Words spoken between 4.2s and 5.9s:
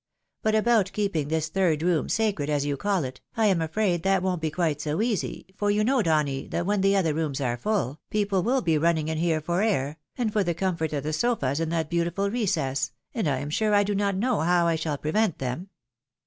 won't be quite so easy, for you